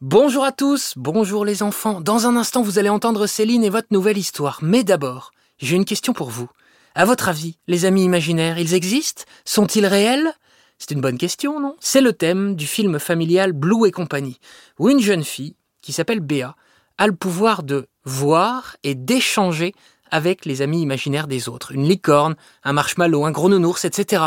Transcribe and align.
Bonjour 0.00 0.44
à 0.44 0.52
tous, 0.52 0.92
bonjour 0.94 1.44
les 1.44 1.64
enfants. 1.64 2.00
Dans 2.00 2.28
un 2.28 2.36
instant, 2.36 2.62
vous 2.62 2.78
allez 2.78 2.88
entendre 2.88 3.26
Céline 3.26 3.64
et 3.64 3.68
votre 3.68 3.88
nouvelle 3.90 4.16
histoire. 4.16 4.60
Mais 4.62 4.84
d'abord, 4.84 5.32
j'ai 5.58 5.74
une 5.74 5.84
question 5.84 6.12
pour 6.12 6.30
vous. 6.30 6.48
À 6.94 7.04
votre 7.04 7.28
avis, 7.28 7.58
les 7.66 7.84
amis 7.84 8.04
imaginaires, 8.04 8.60
ils 8.60 8.74
existent? 8.74 9.24
Sont-ils 9.44 9.86
réels? 9.86 10.32
C'est 10.78 10.92
une 10.92 11.00
bonne 11.00 11.18
question, 11.18 11.58
non? 11.58 11.74
C'est 11.80 12.00
le 12.00 12.12
thème 12.12 12.54
du 12.54 12.64
film 12.68 13.00
familial 13.00 13.52
Blue 13.52 13.88
et 13.88 13.90
compagnie, 13.90 14.38
où 14.78 14.88
une 14.88 15.00
jeune 15.00 15.24
fille, 15.24 15.56
qui 15.82 15.92
s'appelle 15.92 16.20
Béa, 16.20 16.54
a 16.96 17.08
le 17.08 17.16
pouvoir 17.16 17.64
de 17.64 17.88
voir 18.04 18.76
et 18.84 18.94
d'échanger 18.94 19.74
avec 20.12 20.44
les 20.44 20.62
amis 20.62 20.80
imaginaires 20.80 21.26
des 21.26 21.48
autres. 21.48 21.72
Une 21.72 21.88
licorne, 21.88 22.36
un 22.62 22.72
marshmallow, 22.72 23.24
un 23.24 23.32
gros 23.32 23.48
nounours, 23.48 23.84
etc. 23.84 24.26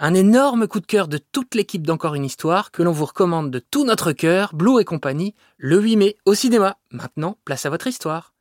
Un 0.00 0.12
énorme 0.14 0.66
coup 0.66 0.80
de 0.80 0.86
cœur 0.86 1.06
de 1.06 1.18
toute 1.18 1.54
l'équipe 1.54 1.86
d'Encore 1.86 2.16
une 2.16 2.24
histoire 2.24 2.72
que 2.72 2.82
l'on 2.82 2.90
vous 2.90 3.04
recommande 3.04 3.52
de 3.52 3.60
tout 3.60 3.84
notre 3.84 4.10
cœur, 4.10 4.50
Blue 4.52 4.80
et 4.80 4.84
compagnie, 4.84 5.36
le 5.56 5.80
8 5.80 5.96
mai 5.96 6.16
au 6.26 6.34
cinéma. 6.34 6.76
Maintenant, 6.90 7.36
place 7.44 7.64
à 7.64 7.70
votre 7.70 7.86
histoire. 7.86 8.32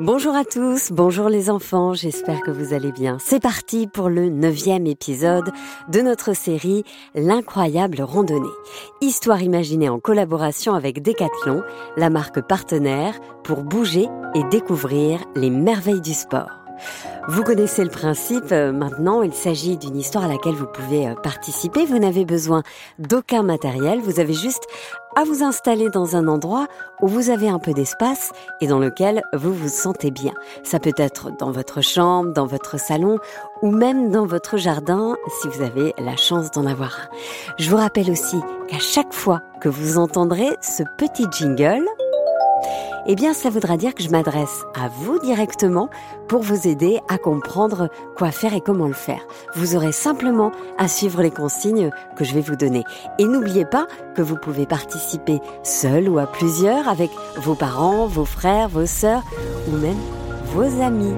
Bonjour 0.00 0.34
à 0.34 0.44
tous, 0.44 0.90
bonjour 0.92 1.30
les 1.30 1.48
enfants, 1.48 1.94
j'espère 1.94 2.42
que 2.42 2.50
vous 2.50 2.74
allez 2.74 2.92
bien. 2.92 3.16
C'est 3.20 3.40
parti 3.40 3.86
pour 3.86 4.10
le 4.10 4.28
neuvième 4.28 4.86
épisode 4.86 5.50
de 5.88 6.00
notre 6.02 6.34
série 6.34 6.84
L'incroyable 7.14 8.02
randonnée. 8.02 8.46
Histoire 9.00 9.40
imaginée 9.40 9.88
en 9.88 9.98
collaboration 9.98 10.74
avec 10.74 11.00
Decathlon, 11.00 11.62
la 11.96 12.10
marque 12.10 12.42
partenaire 12.46 13.18
pour 13.44 13.62
bouger 13.62 14.08
et 14.34 14.44
découvrir 14.50 15.20
les 15.36 15.48
merveilles 15.48 16.02
du 16.02 16.12
sport. 16.12 16.63
Vous 17.28 17.42
connaissez 17.42 17.82
le 17.84 17.90
principe, 17.90 18.52
euh, 18.52 18.70
maintenant 18.72 19.22
il 19.22 19.32
s'agit 19.32 19.76
d'une 19.76 19.96
histoire 19.96 20.24
à 20.24 20.28
laquelle 20.28 20.54
vous 20.54 20.66
pouvez 20.66 21.08
euh, 21.08 21.14
participer. 21.14 21.86
Vous 21.86 21.98
n'avez 21.98 22.24
besoin 22.24 22.62
d'aucun 22.98 23.42
matériel, 23.42 24.00
vous 24.00 24.20
avez 24.20 24.34
juste 24.34 24.64
à 25.16 25.24
vous 25.24 25.42
installer 25.42 25.90
dans 25.90 26.16
un 26.16 26.28
endroit 26.28 26.66
où 27.00 27.08
vous 27.08 27.30
avez 27.30 27.48
un 27.48 27.58
peu 27.58 27.72
d'espace 27.72 28.32
et 28.60 28.66
dans 28.66 28.78
lequel 28.78 29.22
vous 29.32 29.54
vous 29.54 29.68
sentez 29.68 30.10
bien. 30.10 30.32
Ça 30.64 30.78
peut 30.78 30.92
être 30.96 31.30
dans 31.38 31.50
votre 31.50 31.80
chambre, 31.80 32.32
dans 32.32 32.46
votre 32.46 32.78
salon 32.78 33.18
ou 33.62 33.70
même 33.70 34.10
dans 34.10 34.26
votre 34.26 34.56
jardin 34.56 35.16
si 35.40 35.48
vous 35.48 35.62
avez 35.62 35.94
la 35.98 36.16
chance 36.16 36.50
d'en 36.50 36.66
avoir. 36.66 37.08
Je 37.58 37.70
vous 37.70 37.76
rappelle 37.76 38.10
aussi 38.10 38.40
qu'à 38.68 38.78
chaque 38.78 39.12
fois 39.12 39.40
que 39.60 39.68
vous 39.68 39.98
entendrez 39.98 40.56
ce 40.60 40.82
petit 40.98 41.26
jingle, 41.30 41.84
eh 43.06 43.14
bien 43.14 43.34
ça 43.34 43.50
voudra 43.50 43.76
dire 43.76 43.94
que 43.94 44.02
je 44.02 44.10
m'adresse 44.10 44.62
à 44.74 44.88
vous 44.88 45.18
directement 45.18 45.88
pour 46.28 46.42
vous 46.42 46.66
aider 46.66 47.00
à 47.08 47.18
comprendre 47.18 47.88
quoi 48.16 48.30
faire 48.30 48.54
et 48.54 48.60
comment 48.60 48.86
le 48.86 48.94
faire. 48.94 49.26
Vous 49.54 49.76
aurez 49.76 49.92
simplement 49.92 50.52
à 50.78 50.88
suivre 50.88 51.22
les 51.22 51.30
consignes 51.30 51.90
que 52.16 52.24
je 52.24 52.34
vais 52.34 52.40
vous 52.40 52.56
donner. 52.56 52.84
Et 53.18 53.24
n'oubliez 53.24 53.64
pas 53.64 53.86
que 54.14 54.22
vous 54.22 54.36
pouvez 54.36 54.66
participer 54.66 55.40
seul 55.62 56.08
ou 56.08 56.18
à 56.18 56.26
plusieurs 56.26 56.88
avec 56.88 57.10
vos 57.36 57.54
parents, 57.54 58.06
vos 58.06 58.24
frères, 58.24 58.68
vos 58.68 58.86
sœurs 58.86 59.22
ou 59.68 59.76
même 59.76 59.98
vos 60.46 60.82
amis. 60.82 61.14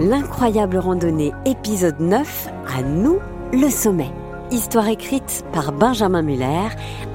L'incroyable 0.00 0.78
randonnée 0.78 1.32
épisode 1.44 2.00
9 2.00 2.48
à 2.76 2.82
nous 2.82 3.18
le 3.52 3.68
sommet. 3.68 4.10
Histoire 4.50 4.88
écrite 4.88 5.44
par 5.52 5.72
Benjamin 5.72 6.22
Muller, 6.22 6.68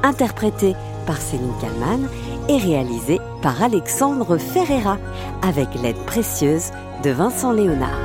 interprétée 0.03 0.75
par 1.05 1.17
Céline 1.17 1.51
Kallmann 1.59 2.07
et 2.47 2.57
réalisé 2.57 3.19
par 3.45 3.61
Alexandre 3.61 4.39
Ferreira 4.39 4.97
avec 5.43 5.67
l'aide 5.75 6.03
précieuse 6.07 6.71
de 7.03 7.11
Vincent 7.11 7.51
Léonard. 7.51 8.01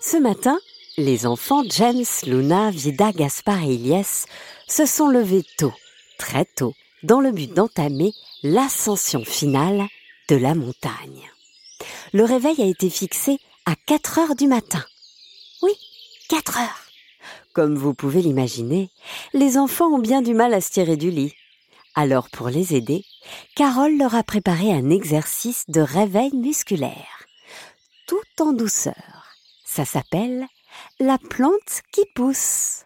Ce 0.00 0.16
matin, 0.16 0.58
les 0.96 1.26
enfants 1.26 1.62
James, 1.68 2.06
Luna, 2.24 2.70
Vida, 2.70 3.12
Gaspard 3.12 3.64
et 3.64 3.74
Ilyes 3.74 4.24
se 4.66 4.86
sont 4.86 5.08
levés 5.08 5.44
tôt, 5.58 5.74
très 6.16 6.46
tôt, 6.46 6.72
dans 7.02 7.20
le 7.20 7.32
but 7.32 7.52
d'entamer 7.52 8.12
l'ascension 8.42 9.26
finale 9.26 9.88
de 10.30 10.36
la 10.36 10.54
montagne. 10.54 11.30
Le 12.14 12.24
réveil 12.24 12.62
a 12.62 12.64
été 12.64 12.88
fixé 12.88 13.36
à 13.66 13.74
4 13.84 14.18
heures 14.20 14.36
du 14.36 14.46
matin. 14.46 14.82
Oui, 16.32 16.38
4 16.38 16.58
heures. 16.58 16.80
Comme 17.52 17.76
vous 17.76 17.94
pouvez 17.94 18.22
l'imaginer, 18.22 18.90
les 19.34 19.58
enfants 19.58 19.88
ont 19.88 19.98
bien 19.98 20.22
du 20.22 20.34
mal 20.34 20.54
à 20.54 20.60
se 20.60 20.70
tirer 20.70 20.96
du 20.96 21.10
lit. 21.10 21.34
Alors 21.94 22.30
pour 22.30 22.48
les 22.48 22.74
aider, 22.74 23.04
Carole 23.54 23.98
leur 23.98 24.14
a 24.14 24.22
préparé 24.22 24.72
un 24.72 24.88
exercice 24.90 25.64
de 25.68 25.80
réveil 25.80 26.30
musculaire, 26.34 27.26
tout 28.06 28.42
en 28.42 28.52
douceur. 28.52 28.94
Ça 29.66 29.84
s'appelle 29.84 30.46
la 31.00 31.18
plante 31.18 31.82
qui 31.92 32.02
pousse. 32.14 32.84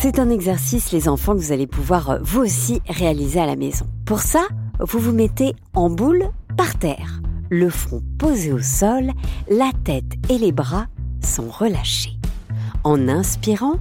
C'est 0.00 0.18
un 0.18 0.30
exercice, 0.30 0.92
les 0.92 1.08
enfants, 1.08 1.32
que 1.32 1.40
vous 1.40 1.52
allez 1.52 1.66
pouvoir 1.66 2.10
euh, 2.10 2.18
vous 2.22 2.40
aussi 2.40 2.80
réaliser 2.88 3.40
à 3.40 3.46
la 3.46 3.56
maison. 3.56 3.86
Pour 4.04 4.20
ça, 4.20 4.46
vous 4.80 4.98
vous 4.98 5.12
mettez 5.12 5.54
en 5.74 5.88
boule 5.88 6.30
par 6.56 6.78
terre, 6.78 7.20
le 7.50 7.70
front 7.70 8.02
posé 8.18 8.52
au 8.52 8.60
sol, 8.60 9.12
la 9.48 9.70
tête 9.84 10.12
et 10.28 10.38
les 10.38 10.52
bras 10.52 10.86
sont 11.22 11.48
relâchés. 11.48 12.17
En 12.88 13.06
inspirant, 13.06 13.74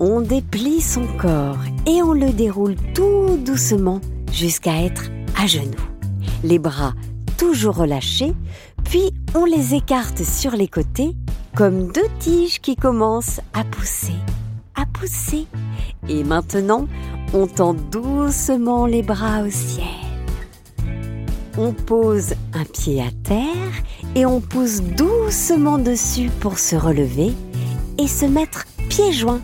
on 0.00 0.22
déplie 0.22 0.80
son 0.80 1.06
corps 1.18 1.58
et 1.86 2.02
on 2.02 2.14
le 2.14 2.30
déroule 2.30 2.74
tout 2.94 3.36
doucement 3.44 4.00
jusqu'à 4.32 4.82
être 4.82 5.10
à 5.38 5.46
genoux. 5.46 5.90
Les 6.42 6.58
bras 6.58 6.94
toujours 7.36 7.76
relâchés, 7.76 8.32
puis 8.82 9.12
on 9.34 9.44
les 9.44 9.74
écarte 9.74 10.24
sur 10.24 10.52
les 10.52 10.68
côtés 10.68 11.14
comme 11.54 11.92
deux 11.92 12.08
tiges 12.18 12.62
qui 12.62 12.76
commencent 12.76 13.42
à 13.52 13.62
pousser, 13.62 14.16
à 14.74 14.86
pousser. 14.86 15.46
Et 16.08 16.24
maintenant, 16.24 16.88
on 17.34 17.46
tend 17.46 17.74
doucement 17.74 18.86
les 18.86 19.02
bras 19.02 19.42
au 19.42 19.50
ciel. 19.50 19.84
On 21.58 21.74
pose 21.74 22.32
un 22.54 22.64
pied 22.64 23.02
à 23.02 23.10
terre 23.22 23.74
et 24.14 24.24
on 24.24 24.40
pousse 24.40 24.80
doucement 24.80 25.76
dessus 25.76 26.30
pour 26.40 26.58
se 26.58 26.74
relever 26.74 27.34
et 28.02 28.08
se 28.08 28.26
mettre 28.26 28.64
pieds 28.88 29.12
joints. 29.12 29.40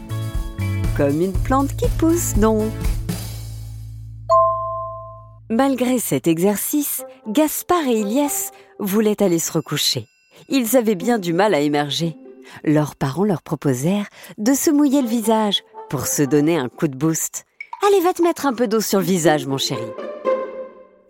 Comme 0.96 1.20
une 1.20 1.32
plante 1.32 1.76
qui 1.76 1.88
pousse 1.96 2.34
donc. 2.34 2.72
Malgré 5.48 6.00
cet 6.00 6.26
exercice, 6.26 7.04
Gaspard 7.28 7.86
et 7.86 8.00
Ilyes 8.00 8.50
voulaient 8.80 9.22
aller 9.22 9.38
se 9.38 9.52
recoucher. 9.52 10.08
Ils 10.48 10.76
avaient 10.76 10.96
bien 10.96 11.20
du 11.20 11.32
mal 11.32 11.54
à 11.54 11.60
émerger. 11.60 12.16
Leurs 12.64 12.96
parents 12.96 13.24
leur 13.24 13.42
proposèrent 13.42 14.08
de 14.38 14.54
se 14.54 14.72
mouiller 14.72 15.02
le 15.02 15.08
visage 15.08 15.62
pour 15.88 16.08
se 16.08 16.22
donner 16.22 16.56
un 16.56 16.68
coup 16.68 16.88
de 16.88 16.96
boost. 16.96 17.44
Allez, 17.86 18.00
va 18.00 18.12
te 18.12 18.22
mettre 18.22 18.44
un 18.44 18.54
peu 18.54 18.66
d'eau 18.66 18.80
sur 18.80 18.98
le 18.98 19.04
visage, 19.04 19.46
mon 19.46 19.58
chéri. 19.58 19.86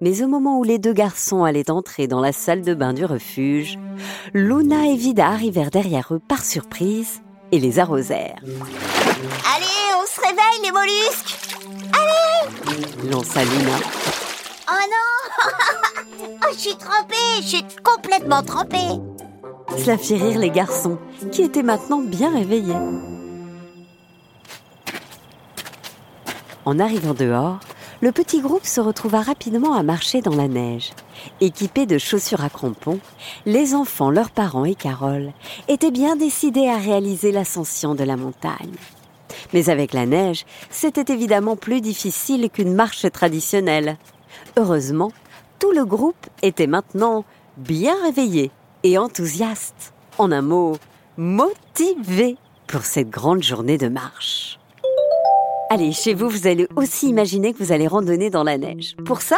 Mais 0.02 0.22
au 0.22 0.28
moment 0.28 0.58
où 0.58 0.64
les 0.64 0.78
deux 0.78 0.92
garçons 0.92 1.44
allaient 1.44 1.70
entrer 1.70 2.08
dans 2.08 2.20
la 2.20 2.32
salle 2.32 2.60
de 2.60 2.74
bain 2.74 2.92
du 2.92 3.06
refuge, 3.06 3.78
Luna 4.34 4.88
et 4.88 4.96
Vida 4.96 5.28
arrivèrent 5.28 5.70
derrière 5.70 6.12
eux 6.12 6.20
par 6.20 6.44
surprise 6.44 7.22
et 7.52 7.58
les 7.58 7.78
arrosèrent. 7.78 8.40
Allez, 8.42 9.94
on 9.96 10.06
se 10.06 10.20
réveille 10.20 10.62
les 10.64 10.72
mollusques 10.72 11.56
Allez 11.92 13.10
Lança 13.10 13.44
Luna. 13.44 13.78
Oh 14.70 14.84
non 14.90 16.26
oh, 16.42 16.52
Je 16.52 16.58
suis 16.58 16.76
trempée, 16.76 17.14
je 17.40 17.46
suis 17.46 17.64
complètement 17.82 18.42
trempée 18.42 19.00
Cela 19.78 19.96
fit 19.96 20.16
rire 20.16 20.38
les 20.38 20.50
garçons, 20.50 20.98
qui 21.32 21.42
étaient 21.42 21.62
maintenant 21.62 22.00
bien 22.00 22.32
réveillés. 22.32 22.74
En 26.64 26.78
arrivant 26.78 27.14
dehors, 27.14 27.60
le 28.00 28.12
petit 28.12 28.40
groupe 28.40 28.64
se 28.64 28.80
retrouva 28.80 29.22
rapidement 29.22 29.74
à 29.74 29.82
marcher 29.82 30.20
dans 30.22 30.36
la 30.36 30.48
neige. 30.48 30.92
Équipés 31.40 31.86
de 31.86 31.98
chaussures 31.98 32.44
à 32.44 32.50
crampons, 32.50 33.00
les 33.44 33.74
enfants, 33.74 34.10
leurs 34.10 34.30
parents 34.30 34.64
et 34.64 34.74
Carole 34.74 35.32
étaient 35.66 35.90
bien 35.90 36.14
décidés 36.14 36.68
à 36.68 36.76
réaliser 36.76 37.32
l'ascension 37.32 37.94
de 37.94 38.04
la 38.04 38.16
montagne. 38.16 38.74
Mais 39.52 39.68
avec 39.68 39.92
la 39.92 40.06
neige, 40.06 40.44
c'était 40.70 41.12
évidemment 41.12 41.56
plus 41.56 41.80
difficile 41.80 42.50
qu'une 42.50 42.74
marche 42.74 43.10
traditionnelle. 43.10 43.96
Heureusement, 44.56 45.10
tout 45.58 45.72
le 45.72 45.84
groupe 45.84 46.26
était 46.42 46.66
maintenant 46.66 47.24
bien 47.56 47.94
réveillé 48.04 48.50
et 48.84 48.98
enthousiaste. 48.98 49.92
En 50.18 50.30
un 50.30 50.42
mot, 50.42 50.76
motivé 51.16 52.36
pour 52.66 52.82
cette 52.84 53.10
grande 53.10 53.42
journée 53.42 53.78
de 53.78 53.88
marche. 53.88 54.57
Allez, 55.70 55.92
chez 55.92 56.14
vous, 56.14 56.30
vous 56.30 56.46
allez 56.46 56.66
aussi 56.76 57.08
imaginer 57.08 57.52
que 57.52 57.62
vous 57.62 57.72
allez 57.72 57.86
randonner 57.86 58.30
dans 58.30 58.42
la 58.42 58.56
neige. 58.56 58.96
Pour 59.04 59.20
ça, 59.20 59.36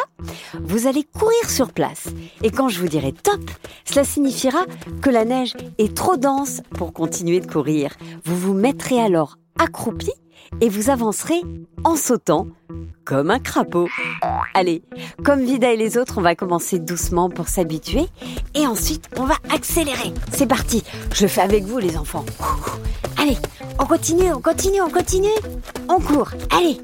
vous 0.62 0.86
allez 0.86 1.02
courir 1.02 1.50
sur 1.50 1.72
place. 1.72 2.06
Et 2.44 2.52
quand 2.52 2.68
je 2.68 2.78
vous 2.78 2.86
dirai 2.86 3.12
top, 3.12 3.40
cela 3.84 4.04
signifiera 4.04 4.60
que 5.02 5.10
la 5.10 5.24
neige 5.24 5.54
est 5.78 5.92
trop 5.92 6.16
dense 6.16 6.62
pour 6.70 6.92
continuer 6.92 7.40
de 7.40 7.50
courir. 7.50 7.96
Vous 8.24 8.36
vous 8.36 8.54
mettrez 8.54 9.00
alors 9.00 9.38
accroupi 9.58 10.12
et 10.60 10.68
vous 10.68 10.90
avancerez 10.90 11.42
en 11.84 11.96
sautant 11.96 12.48
comme 13.04 13.30
un 13.30 13.38
crapaud. 13.38 13.88
Allez, 14.54 14.82
comme 15.24 15.40
Vida 15.40 15.72
et 15.72 15.76
les 15.76 15.96
autres, 15.98 16.18
on 16.18 16.22
va 16.22 16.34
commencer 16.34 16.78
doucement 16.78 17.30
pour 17.30 17.48
s'habituer 17.48 18.06
et 18.54 18.66
ensuite 18.66 19.08
on 19.18 19.24
va 19.24 19.34
accélérer. 19.52 20.12
C'est 20.32 20.46
parti, 20.46 20.82
je 21.12 21.26
fais 21.26 21.40
avec 21.40 21.64
vous 21.64 21.78
les 21.78 21.96
enfants. 21.96 22.24
Allez, 23.20 23.36
on 23.78 23.86
continue, 23.86 24.32
on 24.32 24.40
continue, 24.40 24.80
on 24.80 24.90
continue. 24.90 25.28
On 25.88 26.00
court, 26.00 26.30
allez. 26.50 26.80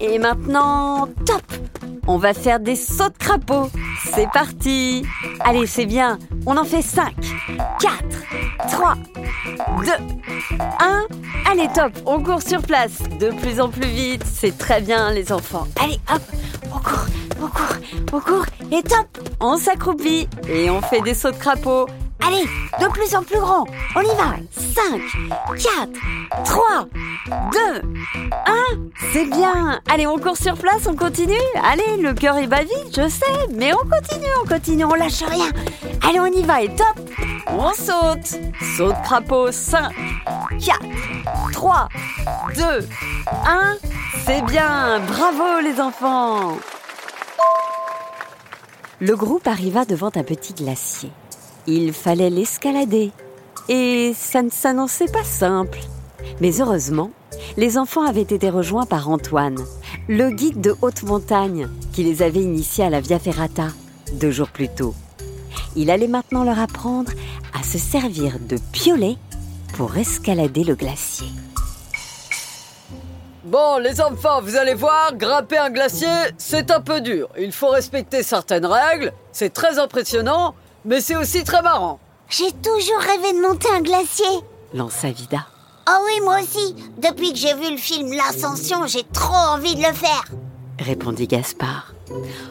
Et 0.00 0.18
maintenant, 0.18 1.08
top 1.26 1.42
On 2.06 2.18
va 2.18 2.34
faire 2.34 2.60
des 2.60 2.76
sauts 2.76 3.08
de 3.08 3.18
crapaud. 3.18 3.70
C'est 4.04 4.30
parti 4.30 5.04
Allez, 5.40 5.66
c'est 5.66 5.86
bien. 5.86 6.18
On 6.46 6.56
en 6.56 6.64
fait 6.64 6.82
5, 6.82 7.14
4, 7.80 7.92
3, 8.70 8.94
2, 9.84 10.13
1. 10.50 11.06
Allez, 11.50 11.68
top 11.74 11.92
On 12.06 12.22
court 12.22 12.42
sur 12.42 12.62
place. 12.62 13.02
De 13.20 13.30
plus 13.30 13.60
en 13.60 13.68
plus 13.68 13.86
vite. 13.88 14.24
C'est 14.24 14.56
très 14.56 14.80
bien, 14.80 15.10
les 15.10 15.32
enfants. 15.32 15.66
Allez, 15.80 15.98
hop 16.12 16.22
On 16.66 16.78
court, 16.78 17.06
on 17.42 17.46
court, 17.46 17.76
on 18.12 18.20
court. 18.20 18.46
Et 18.70 18.82
top 18.82 19.06
On 19.40 19.56
s'accroupit. 19.56 20.28
Et 20.48 20.70
on 20.70 20.80
fait 20.80 21.00
des 21.00 21.14
sauts 21.14 21.32
de 21.32 21.36
crapaud. 21.36 21.86
Allez, 22.26 22.44
de 22.80 22.90
plus 22.90 23.14
en 23.14 23.22
plus 23.22 23.38
grand. 23.38 23.66
On 23.94 24.00
y 24.00 24.16
va. 24.16 24.36
5, 24.50 25.00
4, 25.62 26.44
3, 26.44 26.86
2, 27.52 27.82
1. 28.46 28.54
C'est 29.12 29.26
bien. 29.26 29.80
Allez, 29.90 30.06
on 30.06 30.18
court 30.18 30.36
sur 30.36 30.54
place, 30.54 30.86
on 30.88 30.96
continue. 30.96 31.34
Allez, 31.62 32.00
le 32.00 32.14
cœur 32.14 32.36
est 32.38 32.46
bavi, 32.46 32.70
je 32.88 33.08
sais, 33.08 33.46
mais 33.54 33.72
on 33.74 33.88
continue, 33.88 34.26
on 34.42 34.48
continue, 34.48 34.84
on 34.84 34.94
lâche 34.94 35.22
rien. 35.22 35.50
Allez, 36.08 36.20
on 36.20 36.26
y 36.26 36.42
va 36.42 36.62
et 36.62 36.74
top. 36.74 36.98
On 37.48 37.72
saute. 37.72 38.40
Saute 38.76 38.96
crapaud. 39.02 39.52
5, 39.52 39.92
4, 40.60 40.80
3, 41.52 41.88
2, 42.56 42.62
1. 43.46 43.76
C'est 44.24 44.42
bien. 44.42 45.00
Bravo 45.06 45.60
les 45.62 45.80
enfants. 45.80 46.56
Le 49.00 49.16
groupe 49.16 49.46
arriva 49.46 49.84
devant 49.84 50.10
un 50.14 50.22
petit 50.22 50.54
glacier. 50.54 51.10
Il 51.66 51.92
fallait 51.92 52.30
l'escalader. 52.30 53.12
Et 53.68 54.12
ça 54.14 54.42
ne 54.42 54.50
s'annonçait 54.50 55.08
pas 55.08 55.24
simple. 55.24 55.80
Mais 56.40 56.60
heureusement, 56.60 57.10
les 57.56 57.78
enfants 57.78 58.06
avaient 58.06 58.22
été 58.22 58.50
rejoints 58.50 58.86
par 58.86 59.08
Antoine, 59.08 59.58
le 60.08 60.30
guide 60.30 60.60
de 60.60 60.74
haute 60.82 61.02
montagne 61.02 61.68
qui 61.92 62.02
les 62.02 62.22
avait 62.22 62.42
initiés 62.42 62.84
à 62.84 62.90
la 62.90 63.00
Via 63.00 63.18
Ferrata 63.18 63.68
deux 64.14 64.30
jours 64.30 64.48
plus 64.48 64.68
tôt. 64.68 64.94
Il 65.76 65.90
allait 65.90 66.08
maintenant 66.08 66.44
leur 66.44 66.58
apprendre 66.58 67.10
à 67.58 67.62
se 67.62 67.78
servir 67.78 68.38
de 68.40 68.58
piolet 68.72 69.16
pour 69.76 69.96
escalader 69.96 70.64
le 70.64 70.74
glacier. 70.74 71.28
Bon, 73.44 73.78
les 73.78 74.00
enfants, 74.00 74.40
vous 74.40 74.56
allez 74.56 74.74
voir, 74.74 75.16
grimper 75.16 75.58
un 75.58 75.70
glacier, 75.70 76.08
c'est 76.38 76.70
un 76.70 76.80
peu 76.80 77.00
dur. 77.00 77.28
Il 77.38 77.52
faut 77.52 77.68
respecter 77.68 78.22
certaines 78.22 78.66
règles, 78.66 79.12
c'est 79.32 79.52
très 79.52 79.78
impressionnant, 79.78 80.54
mais 80.84 81.00
c'est 81.00 81.16
aussi 81.16 81.44
très 81.44 81.62
marrant. 81.62 81.98
J'ai 82.28 82.52
toujours 82.52 83.00
rêvé 83.00 83.32
de 83.32 83.46
monter 83.46 83.68
un 83.74 83.82
glacier. 83.82 84.24
Lança 84.72 85.10
Vida. 85.10 85.46
Oh 85.88 86.04
oui, 86.06 86.20
moi 86.24 86.38
aussi. 86.40 86.74
Depuis 86.96 87.32
que 87.32 87.38
j'ai 87.38 87.54
vu 87.54 87.70
le 87.70 87.76
film 87.76 88.12
L'Ascension, 88.12 88.86
j'ai 88.86 89.04
trop 89.12 89.34
envie 89.34 89.74
de 89.74 89.82
le 89.82 89.92
faire. 89.92 90.24
Répondit 90.78 91.26
Gaspard. 91.26 91.94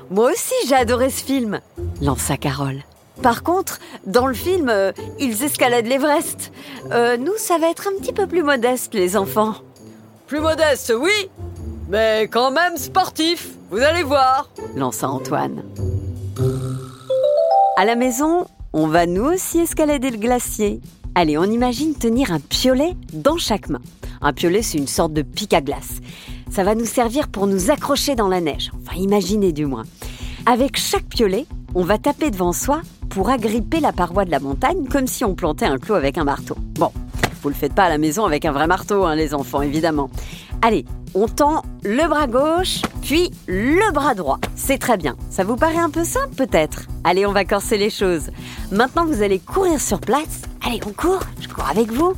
Moi 0.09 0.31
aussi 0.31 0.53
j'ai 0.67 0.75
adoré 0.75 1.09
ce 1.09 1.23
film, 1.23 1.59
lança 2.01 2.37
Carole. 2.37 2.83
Par 3.21 3.43
contre, 3.43 3.79
dans 4.05 4.27
le 4.27 4.33
film, 4.33 4.69
euh, 4.69 4.91
ils 5.19 5.43
escaladent 5.43 5.85
l'Everest. 5.85 6.51
Euh, 6.91 7.17
nous, 7.17 7.37
ça 7.37 7.57
va 7.57 7.69
être 7.69 7.87
un 7.87 7.99
petit 7.99 8.13
peu 8.13 8.27
plus 8.27 8.43
modeste, 8.43 8.93
les 8.93 9.15
enfants. 9.15 9.55
Plus 10.27 10.39
modeste, 10.39 10.93
oui, 10.97 11.29
mais 11.89 12.27
quand 12.31 12.51
même 12.51 12.77
sportif, 12.77 13.51
vous 13.69 13.79
allez 13.79 14.03
voir. 14.03 14.49
lança 14.75 15.09
Antoine. 15.09 15.63
À 17.77 17.85
la 17.85 17.95
maison, 17.95 18.45
on 18.73 18.87
va 18.87 19.05
nous 19.05 19.25
aussi 19.25 19.59
escalader 19.59 20.09
le 20.09 20.17
glacier. 20.17 20.81
Allez, 21.15 21.37
on 21.37 21.43
imagine 21.43 21.93
tenir 21.93 22.31
un 22.31 22.39
piolet 22.39 22.95
dans 23.13 23.37
chaque 23.37 23.69
main. 23.69 23.81
Un 24.21 24.33
piolet, 24.33 24.63
c'est 24.63 24.79
une 24.79 24.87
sorte 24.87 25.13
de 25.13 25.21
pic 25.21 25.53
à 25.53 25.61
glace. 25.61 25.99
Ça 26.49 26.63
va 26.63 26.73
nous 26.75 26.85
servir 26.85 27.27
pour 27.27 27.45
nous 27.45 27.69
accrocher 27.69 28.15
dans 28.15 28.27
la 28.27 28.41
neige. 28.41 28.71
Enfin, 28.81 28.95
imaginez 28.97 29.51
du 29.51 29.65
moins. 29.65 29.83
Avec 30.45 30.77
chaque 30.77 31.05
piolet, 31.05 31.45
on 31.75 31.83
va 31.83 31.97
taper 31.97 32.31
devant 32.31 32.53
soi 32.53 32.81
pour 33.13 33.29
agripper 33.29 33.79
la 33.79 33.91
paroi 33.91 34.25
de 34.25 34.31
la 34.31 34.39
montagne 34.39 34.87
comme 34.89 35.05
si 35.05 35.23
on 35.23 35.35
plantait 35.35 35.65
un 35.65 35.77
clou 35.77 35.93
avec 35.93 36.17
un 36.17 36.23
marteau. 36.23 36.55
Bon, 36.79 36.91
vous 37.43 37.49
le 37.49 37.55
faites 37.55 37.73
pas 37.73 37.83
à 37.83 37.89
la 37.89 37.99
maison 37.99 38.25
avec 38.25 38.43
un 38.43 38.51
vrai 38.51 38.65
marteau, 38.65 39.05
hein, 39.05 39.15
les 39.15 39.35
enfants, 39.35 39.61
évidemment. 39.61 40.09
Allez, 40.63 40.83
on 41.13 41.27
tend 41.27 41.61
le 41.83 42.07
bras 42.07 42.25
gauche, 42.25 42.81
puis 43.03 43.29
le 43.45 43.91
bras 43.93 44.15
droit. 44.15 44.39
C'est 44.55 44.79
très 44.79 44.97
bien. 44.97 45.15
Ça 45.29 45.43
vous 45.43 45.57
paraît 45.57 45.77
un 45.77 45.91
peu 45.91 46.03
simple 46.03 46.33
peut-être? 46.33 46.87
Allez, 47.03 47.27
on 47.27 47.33
va 47.33 47.45
corser 47.45 47.77
les 47.77 47.91
choses. 47.91 48.31
Maintenant, 48.71 49.05
vous 49.05 49.21
allez 49.21 49.37
courir 49.37 49.79
sur 49.79 49.99
place. 49.99 50.41
Allez, 50.65 50.79
on 50.87 50.91
court. 50.91 51.21
Je 51.39 51.47
cours 51.47 51.69
avec 51.69 51.91
vous. 51.91 52.13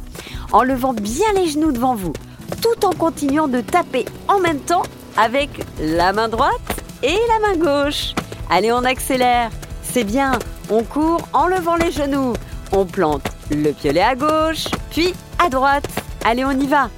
En 0.53 0.63
levant 0.63 0.94
bien 0.94 1.33
les 1.36 1.48
genoux 1.50 1.74
devant 1.74 1.95
vous, 1.95 2.13
tout 2.62 2.86
en 2.86 2.91
continuant 2.91 3.50
de 3.50 3.59
taper 3.59 4.06
en 4.30 4.39
même 4.39 4.59
temps 4.59 4.83
avec 5.18 5.50
la 5.81 6.13
main 6.13 6.30
droite 6.30 6.83
et 7.03 7.18
la 7.27 7.48
main 7.48 7.57
gauche. 7.57 8.13
Allez, 8.50 8.71
on 8.71 8.86
accélère. 8.86 9.50
C'est 9.83 10.06
bien. 10.06 10.39
On 10.69 10.83
court 10.83 11.27
en 11.33 11.47
levant 11.47 11.75
les 11.75 11.91
genoux. 11.91 12.33
On 12.71 12.85
plante 12.85 13.27
le 13.51 13.71
piolet 13.71 14.01
à 14.01 14.15
gauche, 14.15 14.65
puis 14.89 15.13
à 15.38 15.50
droite. 15.50 15.88
Allez, 16.25 16.44
on 16.44 16.51
y 16.51 16.65
va. 16.65 16.89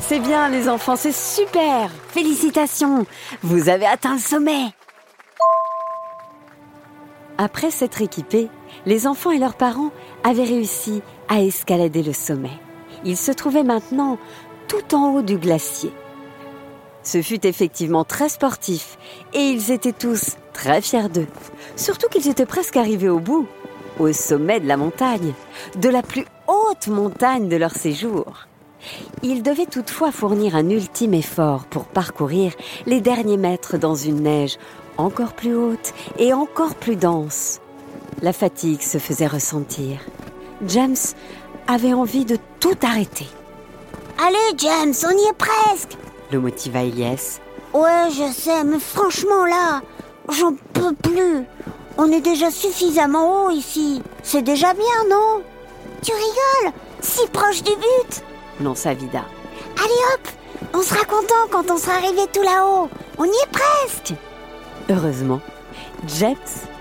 C'est 0.00 0.18
bien 0.18 0.48
les 0.48 0.68
enfants, 0.68 0.96
c'est 0.96 1.14
super. 1.14 1.88
Félicitations. 2.08 3.06
Vous 3.42 3.68
avez 3.68 3.86
atteint 3.86 4.14
le 4.14 4.20
sommet. 4.20 4.74
Après 7.38 7.70
s'être 7.70 8.02
équipés, 8.02 8.50
les 8.86 9.06
enfants 9.06 9.30
et 9.30 9.38
leurs 9.38 9.56
parents 9.56 9.92
avaient 10.24 10.44
réussi 10.44 11.00
à 11.28 11.40
escalader 11.40 12.02
le 12.02 12.12
sommet. 12.12 12.58
Ils 13.04 13.16
se 13.16 13.30
trouvaient 13.30 13.62
maintenant 13.62 14.18
tout 14.66 14.94
en 14.94 15.14
haut 15.14 15.22
du 15.22 15.38
glacier. 15.38 15.92
Ce 17.02 17.22
fut 17.22 17.46
effectivement 17.46 18.04
très 18.04 18.28
sportif 18.28 18.98
et 19.32 19.40
ils 19.40 19.70
étaient 19.70 19.92
tous 19.92 20.36
très 20.52 20.82
fiers 20.82 21.08
d'eux. 21.08 21.26
Surtout 21.76 22.08
qu'ils 22.08 22.28
étaient 22.28 22.46
presque 22.46 22.76
arrivés 22.76 23.08
au 23.08 23.20
bout, 23.20 23.46
au 23.98 24.12
sommet 24.12 24.60
de 24.60 24.68
la 24.68 24.76
montagne, 24.76 25.32
de 25.76 25.88
la 25.88 26.02
plus 26.02 26.26
haute 26.46 26.88
montagne 26.88 27.48
de 27.48 27.56
leur 27.56 27.72
séjour. 27.72 28.46
Ils 29.22 29.42
devaient 29.42 29.66
toutefois 29.66 30.12
fournir 30.12 30.56
un 30.56 30.68
ultime 30.70 31.14
effort 31.14 31.64
pour 31.66 31.84
parcourir 31.84 32.52
les 32.86 33.00
derniers 33.00 33.36
mètres 33.36 33.76
dans 33.76 33.94
une 33.94 34.22
neige 34.22 34.56
encore 35.00 35.32
plus 35.32 35.54
haute 35.54 35.94
et 36.18 36.32
encore 36.32 36.74
plus 36.74 36.96
dense. 36.96 37.60
La 38.22 38.32
fatigue 38.32 38.82
se 38.82 38.98
faisait 38.98 39.26
ressentir. 39.26 40.00
James 40.66 40.96
avait 41.66 41.94
envie 41.94 42.24
de 42.24 42.36
tout 42.58 42.76
arrêter. 42.82 43.26
Allez, 44.18 44.58
James, 44.58 44.94
on 45.04 45.16
y 45.16 45.28
est 45.28 45.38
presque. 45.38 45.96
Le 46.32 46.38
motiva 46.38 46.82
Elias. 46.82 47.40
Ouais, 47.72 48.08
je 48.10 48.32
sais, 48.32 48.64
mais 48.64 48.78
franchement 48.78 49.44
là, 49.44 49.80
j'en 50.28 50.54
peux 50.72 50.94
plus. 50.94 51.44
On 51.98 52.10
est 52.12 52.20
déjà 52.20 52.50
suffisamment 52.50 53.46
haut 53.46 53.50
ici. 53.50 54.02
C'est 54.22 54.42
déjà 54.42 54.72
bien, 54.74 55.08
non? 55.08 55.42
Tu 56.02 56.12
rigoles? 56.12 56.72
Si 57.00 57.26
proche 57.28 57.62
du 57.62 57.72
but? 57.72 58.22
Lança 58.62 58.94
Vida. 58.94 59.24
Allez 59.76 60.02
hop 60.14 60.28
On 60.74 60.82
sera 60.82 61.04
content 61.04 61.48
quand 61.50 61.70
on 61.70 61.76
sera 61.76 61.94
arrivé 61.96 62.22
tout 62.32 62.42
là-haut. 62.42 62.88
On 63.18 63.24
y 63.24 63.28
est 63.28 63.50
presque. 63.52 64.14
Heureusement, 64.88 65.40
James 66.18 66.36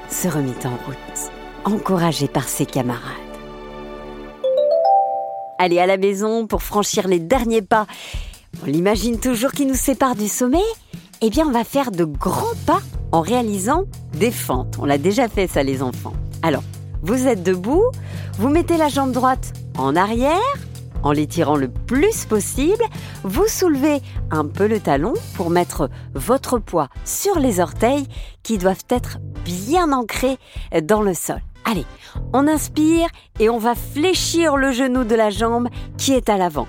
se 0.10 0.28
remit 0.28 0.56
en 0.66 0.76
route, 0.86 1.32
encouragé 1.66 2.28
par 2.28 2.48
ses 2.48 2.66
camarades. 2.66 3.02
Allez 5.58 5.80
à 5.80 5.86
la 5.86 5.98
maison 5.98 6.48
pour 6.48 6.64
franchir 6.64 7.08
les 7.08 7.20
derniers 7.20 7.62
pas. 7.62 7.86
On 8.62 8.66
l'imagine 8.66 9.20
toujours 9.20 9.52
qui 9.52 9.66
nous 9.66 9.76
sépare 9.76 10.16
du 10.16 10.28
sommet 10.28 10.58
Eh 11.22 11.30
bien, 11.30 11.48
on 11.48 11.52
va 11.52 11.64
faire 11.64 11.92
de 11.92 12.04
grands 12.04 12.56
pas 12.66 12.82
en 13.12 13.22
réalisant 13.22 13.86
des 14.14 14.32
fentes. 14.32 14.78
On 14.80 14.86
l'a 14.86 14.98
déjà 14.98 15.28
fait 15.28 15.48
ça, 15.48 15.64
les 15.64 15.82
enfants. 15.82 16.14
Alors, 16.42 16.64
vous 17.02 17.28
êtes 17.28 17.44
debout, 17.44 17.86
vous 18.38 18.50
mettez 18.50 18.78
la 18.78 18.90
jambe 18.90 19.12
droite 19.12 19.54
en 19.78 19.96
arrière, 19.96 20.40
en 21.04 21.12
l'étirant 21.12 21.56
le 21.56 21.70
plus 21.70 22.26
possible, 22.26 22.84
vous 23.24 23.48
soulevez 23.48 24.02
un 24.32 24.46
peu 24.46 24.68
le 24.68 24.80
talon 24.80 25.14
pour 25.36 25.50
mettre 25.50 25.90
votre 26.14 26.60
poids 26.60 26.90
sur 27.06 27.40
les 27.40 27.60
orteils 27.60 28.08
qui 28.44 28.58
doivent 28.58 28.86
être 28.90 29.18
bien 29.46 29.94
ancrés 29.94 30.38
dans 30.84 31.02
le 31.02 31.14
sol. 31.14 31.42
Allez, 31.64 31.86
on 32.34 32.48
inspire 32.48 33.08
et 33.40 33.50
on 33.50 33.60
va 33.60 33.76
fléchir 33.76 34.58
le 34.58 34.72
genou 34.72 35.04
de 35.04 35.16
la 35.16 35.30
jambe 35.30 35.70
qui 35.98 36.14
est 36.14 36.30
à 36.30 36.38
l'avant. 36.38 36.68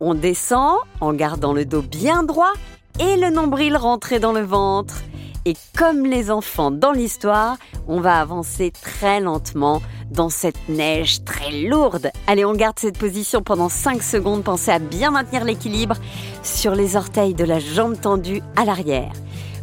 On 0.00 0.14
descend 0.14 0.76
en 1.00 1.12
gardant 1.12 1.52
le 1.52 1.64
dos 1.64 1.82
bien 1.82 2.22
droit 2.22 2.52
et 3.00 3.16
le 3.16 3.30
nombril 3.30 3.76
rentré 3.76 4.20
dans 4.20 4.32
le 4.32 4.42
ventre. 4.42 5.02
Et 5.44 5.54
comme 5.76 6.04
les 6.04 6.30
enfants 6.30 6.70
dans 6.70 6.92
l'histoire, 6.92 7.56
on 7.88 8.00
va 8.00 8.20
avancer 8.20 8.70
très 8.70 9.18
lentement 9.18 9.82
dans 10.10 10.28
cette 10.28 10.68
neige 10.68 11.24
très 11.24 11.50
lourde. 11.50 12.10
Allez, 12.26 12.44
on 12.44 12.52
garde 12.52 12.78
cette 12.78 12.98
position 12.98 13.42
pendant 13.42 13.68
5 13.68 14.02
secondes. 14.02 14.44
Pensez 14.44 14.70
à 14.70 14.78
bien 14.78 15.10
maintenir 15.10 15.44
l'équilibre 15.44 15.96
sur 16.42 16.74
les 16.74 16.96
orteils 16.96 17.34
de 17.34 17.44
la 17.44 17.58
jambe 17.58 18.00
tendue 18.00 18.42
à 18.56 18.64
l'arrière. 18.64 19.12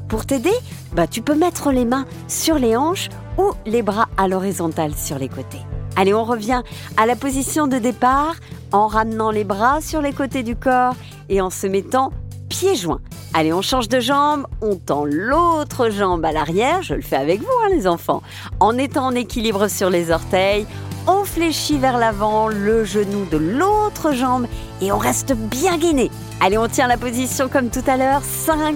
Pour 0.10 0.26
t'aider, 0.26 0.54
bah, 0.94 1.08
tu 1.08 1.22
peux 1.22 1.36
mettre 1.36 1.72
les 1.72 1.86
mains 1.86 2.06
sur 2.28 2.60
les 2.60 2.76
hanches 2.76 3.10
ou 3.38 3.52
les 3.66 3.82
bras 3.82 4.08
à 4.18 4.28
l'horizontale 4.28 4.94
sur 4.96 5.18
les 5.18 5.30
côtés. 5.30 5.62
Allez, 5.96 6.14
on 6.14 6.24
revient 6.24 6.62
à 6.98 7.06
la 7.06 7.16
position 7.16 7.68
de 7.68 7.78
départ 7.78 8.36
en 8.72 8.88
ramenant 8.88 9.32
les 9.32 9.44
bras 9.44 9.80
sur 9.82 10.02
les 10.02 10.12
côtés 10.12 10.44
du 10.44 10.56
corps 10.56 10.96
et 11.30 11.40
en 11.42 11.50
se 11.50 11.68
mettant 11.68 12.12
pieds 12.50 12.76
joints. 12.76 13.02
Allez, 13.34 13.54
on 13.54 13.62
change 13.62 13.90
de 13.90 14.00
jambe, 14.00 14.46
on 14.62 14.76
tend 14.76 15.06
l'autre 15.06 15.90
jambe 15.90 16.24
à 16.26 16.32
l'arrière, 16.32 16.82
je 16.82 16.94
le 16.94 17.02
fais 17.02 17.16
avec 17.16 17.40
vous 17.40 17.48
hein, 17.64 17.70
les 17.70 17.88
enfants, 17.88 18.22
en 18.60 18.78
étant 18.78 19.08
en 19.08 19.16
équilibre 19.16 19.68
sur 19.68 19.90
les 19.90 20.12
orteils, 20.12 20.66
on 21.08 21.24
fléchit 21.24 21.78
vers 21.78 21.98
l'avant 21.98 22.48
le 22.48 22.84
genou 22.84 23.26
de 23.26 23.38
l'autre 23.38 24.14
jambe 24.14 24.48
et 24.82 24.92
on 24.92 24.98
reste 24.98 25.34
bien 25.34 25.78
gainé. 25.78 26.10
Allez, 26.42 26.58
on 26.58 26.68
tient 26.68 26.88
la 26.88 26.98
position 26.98 27.48
comme 27.48 27.70
tout 27.70 27.84
à 27.88 27.98
l'heure, 27.98 28.22
5, 28.24 28.76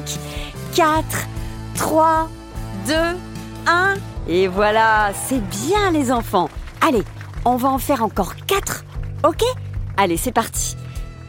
4, 0.76 1.04
3, 1.76 2.30
2, 2.88 2.94
1, 3.68 3.96
et 4.28 4.48
voilà, 4.48 5.12
c'est 5.28 5.42
bien 5.50 5.92
les 5.92 6.12
enfants. 6.12 6.50
Allez, 6.81 7.03
on 7.45 7.55
va 7.55 7.69
en 7.69 7.79
faire 7.79 8.03
encore 8.03 8.36
4, 8.48 8.83
ok? 9.24 9.43
Allez, 9.98 10.17
c'est 10.17 10.31
parti. 10.31 10.75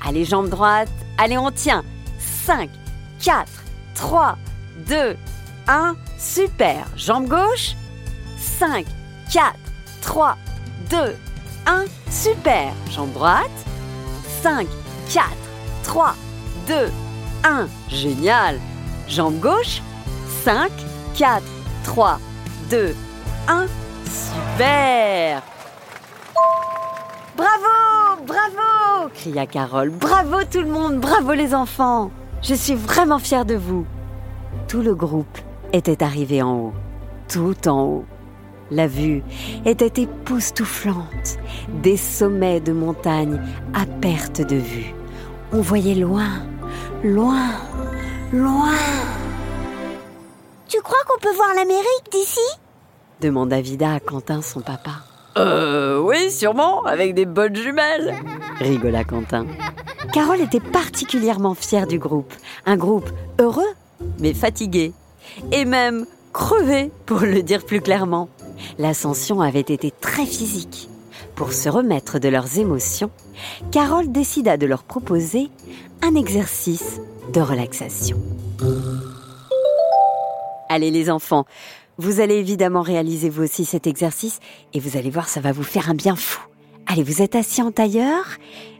Allez, 0.07 0.25
jambe 0.25 0.49
droite, 0.49 0.89
allez, 1.19 1.37
on 1.39 1.51
tient. 1.51 1.85
5, 2.19 2.71
4, 3.21 3.47
3, 3.95 4.39
2, 4.89 5.17
1. 5.69 5.97
Super. 6.19 6.87
Jambe 6.97 7.29
gauche. 7.29 7.77
5, 8.39 8.87
4, 9.31 9.55
3, 10.03 10.37
2, 10.91 11.17
1. 11.67 11.85
Super. 12.11 12.73
Jambe 12.91 13.13
droite. 13.13 13.51
5, 14.43 14.67
4, 15.09 15.29
3, 15.85 16.15
2, 16.67 16.75
1. 17.45 17.69
Génial. 17.89 18.59
Jambe 19.09 19.39
gauche. 19.39 19.83
5, 20.45 20.71
4, 21.15 21.43
3, 21.85 22.19
2, 22.71 22.95
1. 23.49 23.67
Super. 24.11 25.43
Bravo, 27.37 28.25
bravo 28.27 29.09
cria 29.15 29.47
Carole. 29.47 29.91
Bravo 29.91 30.45
tout 30.51 30.61
le 30.61 30.67
monde, 30.67 30.99
bravo 30.99 31.33
les 31.33 31.55
enfants. 31.55 32.11
Je 32.43 32.55
suis 32.55 32.75
vraiment 32.75 33.19
fière 33.19 33.45
de 33.45 33.55
vous. 33.55 33.87
Tout 34.67 34.83
le 34.83 34.95
groupe 34.95 35.39
était 35.73 36.03
arrivé 36.03 36.43
en 36.43 36.55
haut, 36.57 36.73
tout 37.29 37.69
en 37.69 37.83
haut. 37.83 38.05
La 38.71 38.87
vue 38.87 39.23
était 39.65 40.03
époustouflante, 40.03 41.39
des 41.83 41.97
sommets 41.97 42.61
de 42.61 42.73
montagne 42.73 43.41
à 43.75 43.85
perte 43.85 44.41
de 44.41 44.57
vue. 44.57 44.95
On 45.53 45.61
voyait 45.61 45.97
loin, 45.97 46.43
loin, 47.03 47.51
loin. 48.33 48.75
Tu 50.69 50.81
crois 50.83 50.99
qu'on 51.07 51.21
peut 51.21 51.35
voir 51.35 51.49
l'Amérique 51.55 52.13
d'ici? 52.13 52.41
Demanda 53.21 53.61
Vida 53.61 53.93
à 53.93 54.01
Quentin, 54.01 54.43
son 54.43 54.61
papa. 54.61 55.03
Euh, 55.37 56.01
oui, 56.01 56.31
sûrement, 56.31 56.83
avec 56.85 57.15
des 57.15 57.27
bonnes 57.27 57.55
jumelles, 57.55 58.15
rigola 58.59 59.05
Quentin. 59.05 59.47
Carole 60.13 60.41
était 60.41 60.61
particulièrement 60.61 61.55
fière 61.55 61.87
du 61.87 61.99
groupe. 61.99 62.33
Un 62.67 62.77
groupe 62.77 63.11
heureux, 63.39 63.63
mais 64.19 64.35
fatigué. 64.35 64.93
Et 65.53 65.65
même 65.65 66.07
crevé, 66.33 66.91
pour 67.07 67.21
le 67.21 67.43
dire 67.43 67.65
plus 67.65 67.81
clairement. 67.81 68.29
L'ascension 68.79 69.41
avait 69.41 69.61
été 69.61 69.93
très 70.01 70.27
physique. 70.27 70.89
Pour 71.37 71.53
se 71.53 71.69
remettre 71.69 72.19
de 72.19 72.29
leurs 72.29 72.59
émotions, 72.59 73.11
Carole 73.71 74.11
décida 74.11 74.57
de 74.57 74.67
leur 74.67 74.83
proposer 74.83 75.49
un 76.03 76.15
exercice 76.15 77.01
de 77.33 77.41
relaxation. 77.41 78.19
Allez 80.69 80.91
les 80.91 81.11
enfants, 81.11 81.47
vous 82.01 82.21
allez 82.21 82.37
évidemment 82.37 82.81
réaliser 82.81 83.29
vous 83.29 83.43
aussi 83.43 83.67
cet 83.67 83.87
exercice 83.87 84.41
et 84.73 84.81
vous 84.81 84.97
allez 84.97 85.11
voir, 85.11 85.29
ça 85.29 85.41
va 85.41 85.53
vous 85.53 85.63
faire 85.63 85.91
un 85.91 85.95
bien 85.95 86.17
fou. 86.17 86.41
Allez, 86.87 87.03
vous 87.03 87.21
êtes 87.21 87.37
assis 87.37 87.61
en 87.61 87.73
tailleur, 87.73 88.25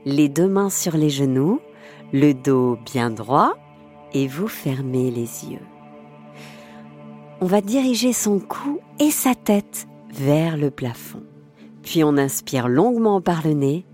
les 0.07 0.29
deux 0.29 0.49
mains 0.49 0.71
sur 0.71 0.97
les 0.97 1.11
genoux, 1.11 1.61
le 2.13 2.33
dos 2.33 2.79
bien 2.87 3.11
droit 3.11 3.55
et 4.15 4.27
vous 4.27 4.49
fermez 4.49 5.11
les 5.11 5.51
yeux. 5.51 5.67
On 7.43 7.47
va 7.47 7.61
diriger 7.61 8.15
son 8.15 8.41
cou 8.41 8.81
et 8.99 9.11
sa 9.11 9.35
tête 9.35 9.87
vers 10.13 10.57
le 10.57 10.71
plafond. 10.71 11.23
Puis 11.83 12.03
on 12.03 12.17
inspire 12.17 12.69
longuement 12.69 13.21
par 13.21 13.47
le 13.47 13.53
nez 13.53 13.85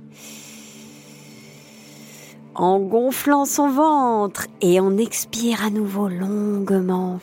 en 2.54 2.78
gonflant 2.78 3.44
son 3.44 3.68
ventre 3.68 4.46
et 4.60 4.80
on 4.80 4.96
expire 4.96 5.64
à 5.64 5.70
nouveau 5.70 6.08
longuement 6.08 7.20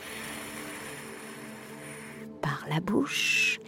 la 2.68 2.80
bouche, 2.80 3.60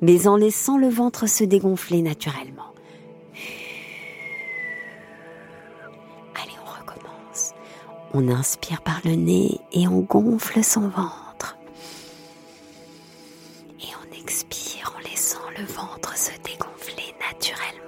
mais 0.00 0.26
en 0.26 0.36
laissant 0.36 0.78
le 0.78 0.88
ventre 0.88 1.26
se 1.26 1.44
dégonfler 1.44 2.02
naturellement. 2.02 2.74
Allez, 6.34 6.54
on 6.64 6.80
recommence. 6.80 7.52
On 8.12 8.28
inspire 8.28 8.82
par 8.82 9.00
le 9.04 9.12
nez 9.12 9.60
et 9.72 9.88
on 9.88 10.00
gonfle 10.00 10.62
son 10.62 10.88
ventre. 10.88 11.56
Et 13.80 13.88
on 14.00 14.20
expire 14.20 14.94
en 14.96 15.00
laissant 15.08 15.50
le 15.56 15.64
ventre 15.64 16.16
se 16.16 16.30
dégonfler 16.42 17.14
naturellement. 17.20 17.84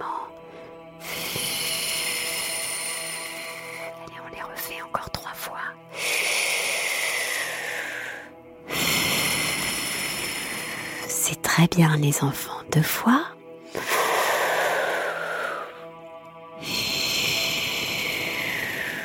Très 11.56 11.68
bien 11.68 11.96
les 11.96 12.22
enfants. 12.22 12.60
Deux 12.70 12.82
fois. 12.82 13.22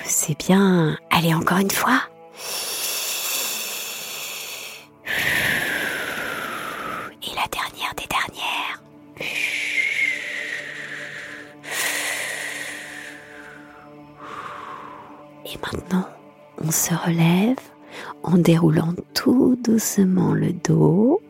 C'est 0.03 0.37
bien. 0.37 0.97
Allez, 1.11 1.33
encore 1.33 1.59
une 1.59 1.71
fois. 1.71 2.01
Et 7.23 7.33
la 7.37 7.47
dernière 7.47 7.93
des 7.95 8.07
dernières. 8.09 8.83
Et 15.45 15.57
maintenant, 15.63 16.09
on 16.61 16.69
se 16.69 16.93
relève 16.93 17.59
en 18.23 18.37
déroulant 18.37 18.93
tout 19.13 19.57
doucement 19.63 20.33
le 20.33 20.51
dos 20.51 21.21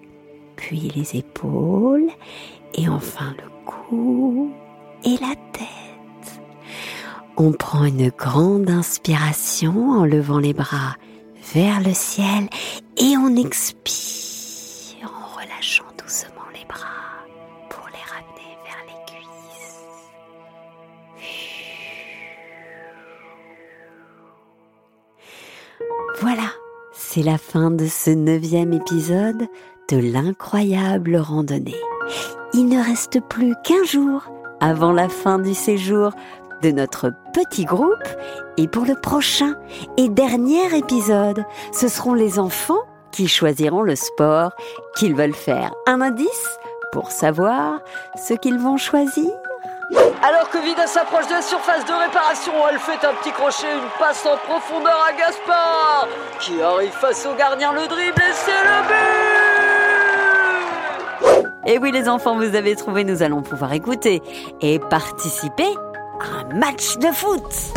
les 0.75 1.17
épaules 1.17 2.09
et 2.73 2.87
enfin 2.87 3.33
le 3.37 3.49
cou 3.65 4.51
et 5.03 5.17
la 5.17 5.35
tête. 5.51 6.41
On 7.37 7.51
prend 7.51 7.85
une 7.85 8.09
grande 8.09 8.69
inspiration 8.69 9.89
en 9.91 10.05
levant 10.05 10.39
les 10.39 10.53
bras 10.53 10.95
vers 11.53 11.79
le 11.81 11.93
ciel 11.93 12.47
et 12.97 13.15
on 13.17 13.35
expire 13.35 15.11
en 15.11 15.35
relâchant 15.39 15.85
doucement 16.01 16.47
les 16.53 16.65
bras 16.65 17.25
pour 17.69 17.87
les 17.87 18.03
ramener 18.11 18.57
vers 18.63 18.83
les 18.85 18.99
cuisses. 19.11 19.85
Voilà, 26.21 26.51
c'est 26.93 27.23
la 27.23 27.37
fin 27.37 27.71
de 27.71 27.87
ce 27.87 28.11
neuvième 28.11 28.73
épisode 28.73 29.47
de 29.91 29.97
l'incroyable 29.97 31.17
randonnée. 31.17 31.79
Il 32.53 32.69
ne 32.69 32.81
reste 32.81 33.19
plus 33.27 33.55
qu'un 33.63 33.83
jour 33.83 34.23
avant 34.61 34.93
la 34.93 35.09
fin 35.09 35.37
du 35.37 35.53
séjour 35.53 36.11
de 36.61 36.71
notre 36.71 37.11
petit 37.33 37.65
groupe 37.65 38.07
et 38.57 38.67
pour 38.69 38.85
le 38.85 38.95
prochain 38.95 39.55
et 39.97 40.07
dernier 40.07 40.77
épisode, 40.77 41.43
ce 41.73 41.89
seront 41.89 42.13
les 42.13 42.39
enfants 42.39 42.79
qui 43.11 43.27
choisiront 43.27 43.81
le 43.81 43.97
sport 43.97 44.51
qu'ils 44.95 45.15
veulent 45.15 45.33
faire. 45.33 45.73
Un 45.87 45.99
indice 45.99 46.57
pour 46.93 47.11
savoir 47.11 47.81
ce 48.15 48.33
qu'ils 48.33 48.59
vont 48.59 48.77
choisir 48.77 49.29
alors 50.23 50.49
que 50.49 50.59
Vida 50.59 50.85
s'approche 50.87 51.27
de 51.27 51.33
la 51.33 51.41
surface 51.41 51.83
de 51.83 51.91
réparation, 51.91 52.53
elle 52.69 52.79
fait 52.79 53.05
un 53.05 53.13
petit 53.15 53.31
crochet, 53.31 53.73
une 53.73 53.89
passe 53.99 54.25
en 54.25 54.37
profondeur 54.37 55.05
à 55.05 55.11
Gaspard, 55.13 56.07
qui 56.39 56.61
arrive 56.61 56.91
face 56.91 57.25
au 57.25 57.33
gardien 57.33 57.73
le 57.73 57.87
dribble 57.87 58.21
et 58.21 58.33
c'est 58.33 58.51
le 58.51 58.87
but 58.87 59.40
Et 61.65 61.77
oui 61.77 61.91
les 61.91 62.09
enfants, 62.09 62.37
vous 62.37 62.55
avez 62.55 62.75
trouvé, 62.75 63.03
nous 63.03 63.21
allons 63.21 63.41
pouvoir 63.41 63.71
écouter 63.73 64.21
et 64.61 64.79
participer 64.79 65.67
à 66.19 66.41
un 66.41 66.57
match 66.57 66.97
de 66.97 67.07
foot. 67.07 67.71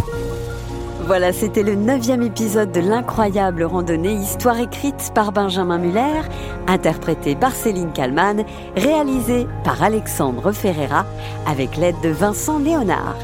Voilà, 1.07 1.35
c'était 1.35 1.63
le 1.63 1.75
neuvième 1.75 2.23
épisode 2.23 2.73
de 2.73 2.81
l'incroyable 2.81 3.63
randonnée, 3.63 4.15
histoire 4.15 4.59
écrite 4.59 5.13
par 5.15 5.33
Benjamin 5.33 5.77
Muller, 5.77 6.23
interprétée 6.67 7.37
par 7.37 7.53
Céline 7.53 7.93
Kallmann, 7.93 8.45
réalisée 8.75 9.47
par 9.65 9.83
Alexandre 9.83 10.53
Ferreira, 10.53 11.05
avec 11.47 11.77
l'aide 11.77 12.01
de 12.03 12.09
Vincent 12.09 12.59
Léonard. 12.59 13.17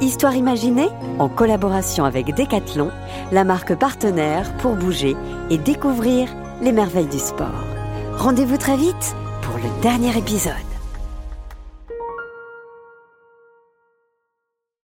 Histoire 0.00 0.34
imaginée 0.34 0.88
en 1.20 1.28
collaboration 1.28 2.04
avec 2.04 2.34
Decathlon, 2.34 2.90
la 3.30 3.44
marque 3.44 3.76
partenaire 3.76 4.52
pour 4.56 4.74
bouger 4.74 5.14
et 5.50 5.58
découvrir 5.58 6.28
les 6.62 6.72
merveilles 6.72 7.06
du 7.06 7.20
sport. 7.20 7.64
Rendez-vous 8.16 8.56
très 8.56 8.76
vite 8.76 9.14
le 9.62 9.82
dernier 9.82 10.16
épisode. 10.16 10.69